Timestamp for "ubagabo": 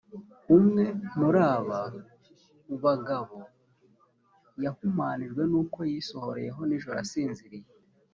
2.75-3.37